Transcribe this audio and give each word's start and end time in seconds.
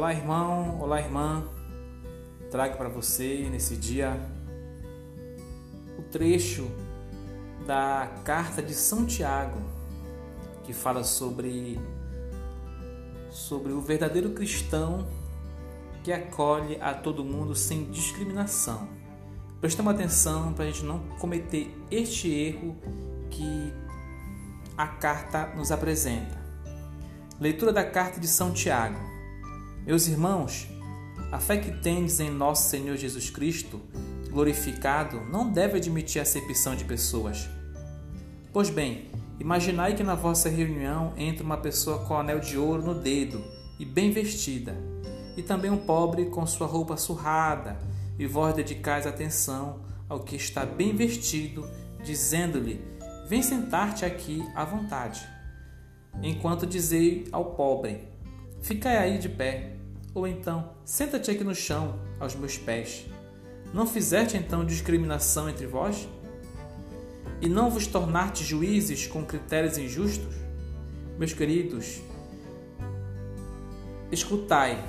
Olá, 0.00 0.14
irmão, 0.14 0.80
olá, 0.80 0.98
irmã. 0.98 1.44
Trago 2.50 2.78
para 2.78 2.88
você 2.88 3.46
nesse 3.50 3.76
dia 3.76 4.18
o 5.98 6.02
trecho 6.04 6.70
da 7.66 8.10
carta 8.24 8.62
de 8.62 8.72
São 8.72 9.04
Tiago, 9.04 9.60
que 10.64 10.72
fala 10.72 11.04
sobre 11.04 11.78
sobre 13.30 13.74
o 13.74 13.82
verdadeiro 13.82 14.30
cristão 14.30 15.06
que 16.02 16.10
acolhe 16.10 16.80
a 16.80 16.94
todo 16.94 17.22
mundo 17.22 17.54
sem 17.54 17.84
discriminação. 17.90 18.88
Prestamos 19.60 19.92
atenção 19.92 20.54
para 20.54 20.64
a 20.64 20.68
gente 20.68 20.82
não 20.82 21.00
cometer 21.18 21.76
este 21.90 22.32
erro 22.32 22.74
que 23.30 23.70
a 24.78 24.86
carta 24.86 25.48
nos 25.54 25.70
apresenta. 25.70 26.40
Leitura 27.38 27.70
da 27.70 27.84
carta 27.84 28.18
de 28.18 28.26
São 28.26 28.50
Tiago. 28.50 29.09
Meus 29.86 30.06
irmãos, 30.06 30.68
a 31.32 31.38
fé 31.38 31.56
que 31.56 31.72
tendes 31.72 32.20
em 32.20 32.30
nosso 32.30 32.68
Senhor 32.68 32.96
Jesus 32.96 33.30
Cristo, 33.30 33.80
glorificado, 34.30 35.22
não 35.22 35.50
deve 35.50 35.78
admitir 35.78 36.20
acepção 36.20 36.76
de 36.76 36.84
pessoas. 36.84 37.48
Pois 38.52 38.68
bem, 38.68 39.10
imaginai 39.40 39.94
que 39.94 40.02
na 40.02 40.14
vossa 40.14 40.50
reunião 40.50 41.14
entra 41.16 41.42
uma 41.42 41.56
pessoa 41.56 42.00
com 42.00 42.14
anel 42.14 42.40
de 42.40 42.58
ouro 42.58 42.82
no 42.82 42.94
dedo 42.94 43.42
e 43.78 43.84
bem 43.84 44.10
vestida, 44.10 44.76
e 45.36 45.42
também 45.42 45.70
um 45.70 45.78
pobre 45.78 46.26
com 46.26 46.44
sua 46.46 46.66
roupa 46.66 46.96
surrada, 46.98 47.78
e 48.18 48.26
vós 48.26 48.54
dedicais 48.54 49.06
atenção 49.06 49.80
ao 50.10 50.20
que 50.20 50.36
está 50.36 50.66
bem 50.66 50.94
vestido, 50.94 51.66
dizendo-lhe: 52.04 52.84
Vem 53.26 53.42
sentar-te 53.42 54.04
aqui 54.04 54.44
à 54.54 54.64
vontade. 54.64 55.26
Enquanto 56.22 56.66
dizei 56.66 57.26
ao 57.32 57.54
pobre: 57.54 58.10
Ficai 58.62 58.98
aí 58.98 59.18
de 59.18 59.28
pé, 59.28 59.72
ou 60.14 60.26
então 60.26 60.72
senta-te 60.84 61.30
aqui 61.30 61.42
no 61.42 61.54
chão, 61.54 61.98
aos 62.18 62.34
meus 62.34 62.58
pés. 62.58 63.06
Não 63.72 63.86
fizeste 63.86 64.36
então 64.36 64.64
discriminação 64.64 65.48
entre 65.48 65.66
vós? 65.66 66.08
E 67.40 67.48
não 67.48 67.70
vos 67.70 67.86
tornaste 67.86 68.44
juízes 68.44 69.06
com 69.06 69.24
critérios 69.24 69.78
injustos? 69.78 70.34
Meus 71.18 71.32
queridos, 71.32 72.00
escutai, 74.12 74.82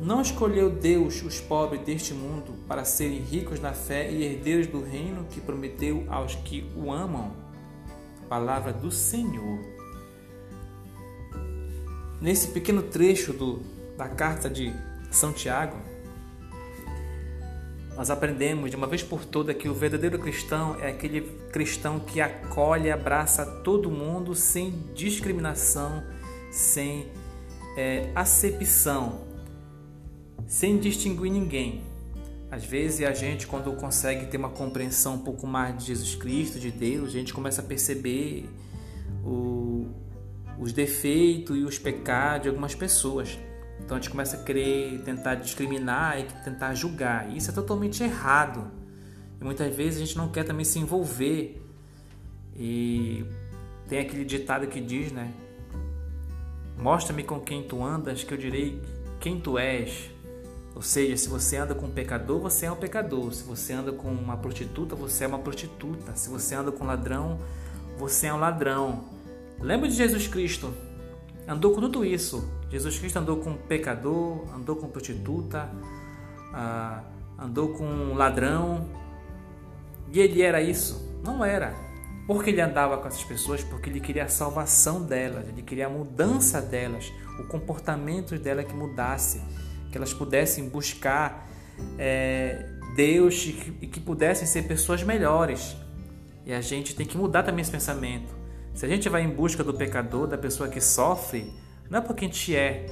não 0.00 0.20
escolheu 0.20 0.70
Deus 0.70 1.22
os 1.22 1.40
pobres 1.40 1.80
deste 1.82 2.14
mundo 2.14 2.54
para 2.68 2.84
serem 2.84 3.20
ricos 3.20 3.60
na 3.60 3.72
fé 3.72 4.10
e 4.10 4.22
herdeiros 4.22 4.66
do 4.66 4.82
reino 4.82 5.24
que 5.30 5.40
prometeu 5.40 6.04
aos 6.08 6.34
que 6.34 6.70
o 6.76 6.92
amam? 6.92 7.32
Palavra 8.28 8.72
do 8.72 8.90
Senhor. 8.90 9.75
Nesse 12.26 12.48
pequeno 12.48 12.82
trecho 12.82 13.32
do, 13.32 13.62
da 13.96 14.08
carta 14.08 14.50
de 14.50 14.74
São 15.12 15.32
Tiago, 15.32 15.76
nós 17.94 18.10
aprendemos 18.10 18.68
de 18.68 18.74
uma 18.74 18.88
vez 18.88 19.00
por 19.00 19.24
todas 19.24 19.56
que 19.56 19.68
o 19.68 19.72
verdadeiro 19.72 20.18
cristão 20.18 20.74
é 20.80 20.88
aquele 20.90 21.20
cristão 21.52 22.00
que 22.00 22.20
acolhe 22.20 22.88
e 22.88 22.90
abraça 22.90 23.46
todo 23.46 23.88
mundo 23.92 24.34
sem 24.34 24.72
discriminação, 24.92 26.02
sem 26.50 27.12
é, 27.76 28.10
acepção, 28.12 29.20
sem 30.48 30.80
distinguir 30.80 31.30
ninguém. 31.30 31.84
Às 32.50 32.64
vezes 32.64 33.06
a 33.06 33.12
gente, 33.12 33.46
quando 33.46 33.72
consegue 33.76 34.26
ter 34.26 34.36
uma 34.36 34.50
compreensão 34.50 35.14
um 35.14 35.20
pouco 35.20 35.46
mais 35.46 35.78
de 35.78 35.84
Jesus 35.84 36.16
Cristo, 36.16 36.58
de 36.58 36.72
Deus, 36.72 37.10
a 37.10 37.12
gente 37.12 37.32
começa 37.32 37.62
a 37.62 37.64
perceber 37.64 38.50
o, 39.24 39.86
os 40.58 40.72
defeitos 40.72 41.56
e 41.56 41.62
os 41.62 41.78
pecados 41.78 42.42
de 42.42 42.48
algumas 42.48 42.74
pessoas. 42.74 43.38
Então 43.80 43.96
a 43.96 44.00
gente 44.00 44.10
começa 44.10 44.36
a 44.36 44.42
querer 44.42 45.02
tentar 45.04 45.36
discriminar 45.36 46.18
e 46.18 46.24
tentar 46.44 46.74
julgar. 46.74 47.30
E 47.30 47.36
isso 47.36 47.50
é 47.50 47.54
totalmente 47.54 48.02
errado. 48.02 48.70
E 49.40 49.44
muitas 49.44 49.74
vezes 49.74 50.00
a 50.00 50.04
gente 50.04 50.16
não 50.16 50.28
quer 50.28 50.44
também 50.44 50.64
se 50.64 50.78
envolver. 50.78 51.62
E 52.56 53.24
tem 53.88 54.00
aquele 54.00 54.24
ditado 54.24 54.66
que 54.66 54.80
diz, 54.80 55.12
né? 55.12 55.32
Mostra-me 56.78 57.22
com 57.22 57.40
quem 57.40 57.62
tu 57.62 57.82
andas, 57.84 58.24
que 58.24 58.32
eu 58.32 58.38
direi 58.38 58.80
quem 59.20 59.38
tu 59.38 59.58
és. 59.58 60.10
Ou 60.74 60.82
seja, 60.82 61.16
se 61.16 61.28
você 61.28 61.56
anda 61.56 61.74
com 61.74 61.86
um 61.86 61.90
pecador, 61.90 62.38
você 62.38 62.66
é 62.66 62.72
um 62.72 62.76
pecador. 62.76 63.32
Se 63.32 63.42
você 63.44 63.72
anda 63.72 63.92
com 63.92 64.08
uma 64.08 64.36
prostituta, 64.36 64.94
você 64.94 65.24
é 65.24 65.26
uma 65.26 65.38
prostituta. 65.38 66.14
Se 66.14 66.28
você 66.28 66.54
anda 66.54 66.70
com 66.70 66.84
um 66.84 66.86
ladrão, 66.86 67.38
você 67.96 68.26
é 68.26 68.34
um 68.34 68.38
ladrão. 68.38 69.15
Lembra 69.60 69.88
de 69.88 69.94
Jesus 69.94 70.26
Cristo? 70.26 70.72
Andou 71.48 71.72
com 71.72 71.80
tudo 71.80 72.04
isso. 72.04 72.50
Jesus 72.70 72.98
Cristo 72.98 73.18
andou 73.18 73.38
com 73.38 73.56
pecador, 73.56 74.44
andou 74.54 74.76
com 74.76 74.88
prostituta, 74.88 75.70
ah, 76.52 77.02
andou 77.38 77.70
com 77.70 78.14
ladrão. 78.14 78.88
E 80.12 80.20
ele 80.20 80.42
era 80.42 80.60
isso? 80.60 81.18
Não 81.24 81.44
era. 81.44 81.74
Porque 82.26 82.50
ele 82.50 82.60
andava 82.60 82.98
com 82.98 83.06
essas 83.06 83.22
pessoas, 83.22 83.62
porque 83.62 83.88
ele 83.88 84.00
queria 84.00 84.24
a 84.24 84.28
salvação 84.28 85.02
delas, 85.02 85.48
ele 85.48 85.62
queria 85.62 85.86
a 85.86 85.90
mudança 85.90 86.60
delas, 86.60 87.12
o 87.38 87.44
comportamento 87.44 88.36
dela 88.36 88.64
que 88.64 88.74
mudasse 88.74 89.40
que 89.90 89.96
elas 89.96 90.12
pudessem 90.12 90.68
buscar 90.68 91.48
é, 91.98 92.66
Deus 92.96 93.46
e 93.46 93.52
que, 93.52 93.74
e 93.82 93.86
que 93.86 94.00
pudessem 94.00 94.46
ser 94.46 94.62
pessoas 94.62 95.02
melhores. 95.02 95.76
E 96.44 96.52
a 96.52 96.60
gente 96.60 96.94
tem 96.94 97.06
que 97.06 97.16
mudar 97.16 97.42
também 97.44 97.62
esse 97.62 97.70
pensamento. 97.70 98.34
Se 98.76 98.84
a 98.84 98.88
gente 98.90 99.08
vai 99.08 99.22
em 99.22 99.30
busca 99.30 99.64
do 99.64 99.72
pecador, 99.72 100.26
da 100.26 100.36
pessoa 100.36 100.68
que 100.68 100.82
sofre, 100.82 101.50
não 101.88 101.98
é 101.98 102.02
porque 102.02 102.26
a 102.26 102.28
gente 102.28 102.54
é 102.54 102.84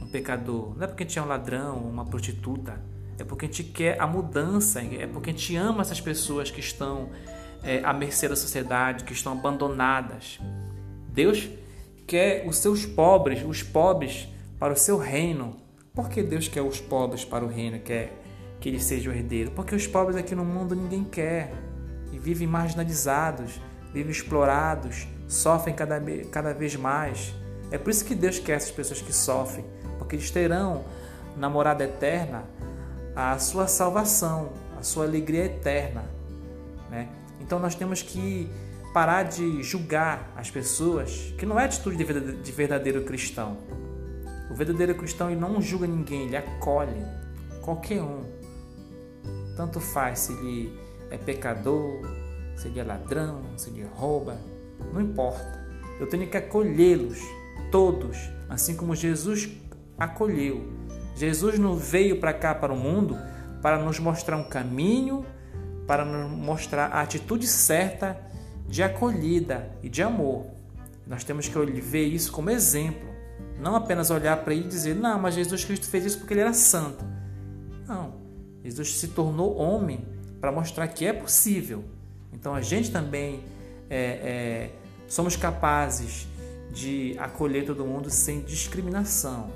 um 0.00 0.06
pecador, 0.06 0.76
não 0.76 0.84
é 0.84 0.86
porque 0.86 1.02
a 1.02 1.06
gente 1.06 1.18
é 1.18 1.22
um 1.22 1.26
ladrão, 1.26 1.76
uma 1.76 2.04
prostituta, 2.04 2.80
é 3.18 3.24
porque 3.24 3.46
a 3.46 3.48
gente 3.48 3.64
quer 3.64 4.00
a 4.00 4.06
mudança, 4.06 4.80
é 4.80 5.08
porque 5.08 5.30
a 5.30 5.32
gente 5.32 5.56
ama 5.56 5.80
essas 5.80 6.00
pessoas 6.00 6.52
que 6.52 6.60
estão 6.60 7.10
é, 7.64 7.80
à 7.82 7.92
mercê 7.92 8.28
da 8.28 8.36
sociedade, 8.36 9.02
que 9.02 9.12
estão 9.12 9.32
abandonadas. 9.32 10.38
Deus 11.08 11.50
quer 12.06 12.46
os 12.46 12.58
seus 12.58 12.86
pobres, 12.86 13.42
os 13.44 13.60
pobres, 13.60 14.28
para 14.56 14.72
o 14.72 14.76
seu 14.76 14.96
reino, 14.96 15.56
por 15.92 16.08
que 16.08 16.22
Deus 16.22 16.46
quer 16.46 16.62
os 16.62 16.80
pobres 16.80 17.24
para 17.24 17.44
o 17.44 17.48
reino, 17.48 17.80
quer 17.80 18.12
que 18.60 18.68
eles 18.68 18.84
sejam 18.84 19.12
herdeiros? 19.12 19.52
Porque 19.52 19.74
os 19.74 19.84
pobres 19.84 20.16
aqui 20.16 20.36
no 20.36 20.44
mundo 20.44 20.76
ninguém 20.76 21.02
quer 21.02 21.52
e 22.12 22.18
vivem 22.20 22.46
marginalizados, 22.46 23.60
vivem 23.92 24.10
explorados, 24.10 25.06
sofrem 25.26 25.74
cada, 25.74 26.00
cada 26.30 26.52
vez 26.52 26.76
mais. 26.76 27.34
É 27.70 27.78
por 27.78 27.90
isso 27.90 28.04
que 28.04 28.14
Deus 28.14 28.38
quer 28.38 28.52
essas 28.52 28.70
pessoas 28.70 29.00
que 29.00 29.12
sofrem, 29.12 29.64
porque 29.98 30.16
eles 30.16 30.30
terão 30.30 30.84
na 31.36 31.48
morada 31.48 31.84
eterna 31.84 32.44
a 33.14 33.38
sua 33.38 33.66
salvação, 33.66 34.50
a 34.78 34.82
sua 34.82 35.04
alegria 35.04 35.44
eterna. 35.44 36.04
Né? 36.90 37.08
Então 37.40 37.58
nós 37.58 37.74
temos 37.74 38.02
que 38.02 38.50
parar 38.92 39.24
de 39.24 39.62
julgar 39.62 40.32
as 40.36 40.50
pessoas, 40.50 41.34
que 41.38 41.44
não 41.44 41.58
é 41.58 41.64
atitude 41.64 41.96
de 41.96 42.52
verdadeiro 42.52 43.04
cristão. 43.04 43.58
O 44.50 44.54
verdadeiro 44.54 44.94
cristão 44.94 45.30
ele 45.30 45.40
não 45.40 45.60
julga 45.60 45.86
ninguém, 45.86 46.26
ele 46.26 46.36
acolhe 46.36 47.04
qualquer 47.60 48.02
um. 48.02 48.24
Tanto 49.56 49.78
faz 49.80 50.20
se 50.20 50.32
ele 50.32 50.78
é 51.10 51.18
pecador, 51.18 52.00
se 52.58 52.66
ele 52.66 52.80
é 52.80 52.84
ladrão, 52.84 53.40
se 53.56 53.70
ele 53.70 53.84
rouba, 53.94 54.36
não 54.92 55.00
importa. 55.00 55.64
Eu 56.00 56.08
tenho 56.08 56.28
que 56.28 56.36
acolhê-los, 56.36 57.20
todos, 57.70 58.18
assim 58.48 58.76
como 58.76 58.96
Jesus 58.96 59.48
acolheu. 59.96 60.68
Jesus 61.14 61.58
não 61.58 61.76
veio 61.76 62.18
para 62.18 62.32
cá, 62.32 62.54
para 62.54 62.72
o 62.72 62.76
mundo, 62.76 63.16
para 63.62 63.78
nos 63.78 64.00
mostrar 64.00 64.36
um 64.36 64.44
caminho, 64.44 65.24
para 65.86 66.04
nos 66.04 66.30
mostrar 66.30 66.86
a 66.86 67.00
atitude 67.00 67.46
certa 67.46 68.20
de 68.66 68.82
acolhida 68.82 69.70
e 69.80 69.88
de 69.88 70.02
amor. 70.02 70.46
Nós 71.06 71.22
temos 71.22 71.48
que 71.48 71.58
ver 71.80 72.06
isso 72.06 72.32
como 72.32 72.50
exemplo. 72.50 73.08
Não 73.60 73.76
apenas 73.76 74.10
olhar 74.10 74.36
para 74.44 74.52
ele 74.52 74.64
e 74.64 74.68
dizer, 74.68 74.94
não, 74.94 75.18
mas 75.18 75.34
Jesus 75.34 75.64
Cristo 75.64 75.86
fez 75.86 76.04
isso 76.04 76.18
porque 76.18 76.34
ele 76.34 76.40
era 76.40 76.52
santo. 76.52 77.04
Não. 77.86 78.14
Jesus 78.64 78.98
se 78.98 79.08
tornou 79.08 79.56
homem 79.56 80.06
para 80.40 80.52
mostrar 80.52 80.88
que 80.88 81.06
é 81.06 81.12
possível. 81.12 81.84
Então 82.38 82.54
a 82.54 82.60
gente 82.60 82.90
também 82.90 83.44
é, 83.90 83.96
é, 83.96 84.70
somos 85.08 85.36
capazes 85.36 86.28
de 86.72 87.16
acolher 87.18 87.64
todo 87.66 87.84
mundo 87.84 88.10
sem 88.10 88.40
discriminação. 88.40 89.50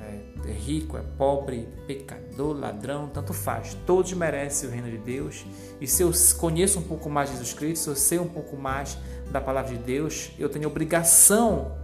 É, 0.00 0.50
é 0.50 0.52
rico, 0.52 0.96
é 0.96 1.02
pobre, 1.16 1.68
pecador, 1.86 2.58
ladrão, 2.58 3.08
tanto 3.08 3.32
faz. 3.32 3.74
Todos 3.86 4.12
merecem 4.12 4.68
o 4.68 4.72
reino 4.72 4.90
de 4.90 4.98
Deus. 4.98 5.44
E 5.80 5.86
se 5.86 6.02
eu 6.02 6.10
conheço 6.38 6.78
um 6.78 6.82
pouco 6.82 7.08
mais 7.08 7.30
de 7.30 7.36
Jesus 7.36 7.54
Cristo, 7.54 7.84
se 7.84 7.88
eu 7.90 7.96
sei 7.96 8.18
um 8.18 8.28
pouco 8.28 8.56
mais 8.56 8.98
da 9.30 9.40
palavra 9.40 9.74
de 9.74 9.82
Deus, 9.82 10.30
eu 10.38 10.48
tenho 10.48 10.68
obrigação 10.68 11.76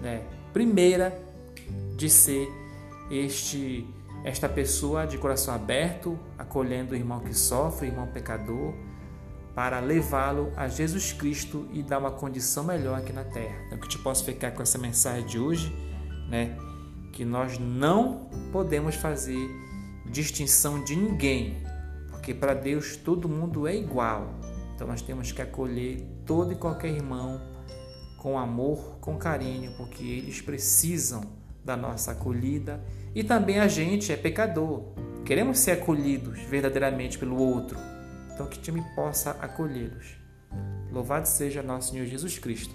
né, 0.00 0.22
primeira 0.52 1.16
de 1.96 2.08
ser 2.10 2.48
este 3.10 3.86
esta 4.24 4.48
pessoa 4.48 5.04
de 5.04 5.18
coração 5.18 5.52
aberto, 5.52 6.16
acolhendo 6.38 6.92
o 6.92 6.96
irmão 6.96 7.18
que 7.18 7.34
sofre, 7.34 7.88
o 7.88 7.90
irmão 7.90 8.06
pecador, 8.06 8.72
para 9.54 9.80
levá-lo 9.80 10.52
a 10.56 10.68
Jesus 10.68 11.12
Cristo 11.12 11.68
e 11.72 11.82
dar 11.82 11.98
uma 11.98 12.10
condição 12.10 12.64
melhor 12.64 12.98
aqui 12.98 13.12
na 13.12 13.24
terra. 13.24 13.56
Então 13.66 13.78
que 13.78 13.88
te 13.88 13.98
posso 13.98 14.24
ficar 14.24 14.52
com 14.52 14.62
essa 14.62 14.78
mensagem 14.78 15.26
de 15.26 15.38
hoje, 15.38 15.74
né? 16.28 16.56
que 17.12 17.24
nós 17.24 17.58
não 17.58 18.30
podemos 18.50 18.94
fazer 18.94 19.48
distinção 20.06 20.82
de 20.82 20.96
ninguém, 20.96 21.62
porque 22.10 22.32
para 22.32 22.54
Deus 22.54 22.96
todo 22.96 23.28
mundo 23.28 23.66
é 23.66 23.76
igual. 23.76 24.34
Então 24.74 24.86
nós 24.86 25.02
temos 25.02 25.30
que 25.30 25.42
acolher 25.42 26.02
todo 26.24 26.52
e 26.52 26.56
qualquer 26.56 26.88
irmão 26.88 27.40
com 28.16 28.38
amor, 28.38 28.98
com 29.00 29.18
carinho, 29.18 29.72
porque 29.76 30.02
eles 30.02 30.40
precisam 30.40 31.22
da 31.64 31.76
nossa 31.76 32.12
acolhida 32.12 32.82
e 33.14 33.22
também 33.22 33.60
a 33.60 33.68
gente 33.68 34.10
é 34.10 34.16
pecador. 34.16 34.94
Queremos 35.24 35.58
ser 35.58 35.72
acolhidos 35.72 36.40
verdadeiramente 36.40 37.18
pelo 37.18 37.36
outro. 37.36 37.78
Então 38.34 38.46
que 38.46 38.60
time 38.60 38.82
possa 38.94 39.32
acolhê-los. 39.32 40.16
Louvado 40.90 41.26
seja 41.26 41.62
nosso 41.62 41.92
Senhor 41.92 42.06
Jesus 42.06 42.38
Cristo. 42.38 42.74